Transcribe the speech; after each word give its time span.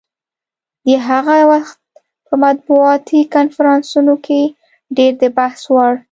د 0.87 0.87
هغه 1.07 1.37
وخت 1.51 1.77
په 2.25 2.33
مطبوعاتي 2.43 3.19
کنفرانسونو 3.35 4.13
کې 4.25 4.41
ډېر 4.97 5.11
د 5.21 5.23
بحث 5.37 5.61
وړ. 5.73 5.93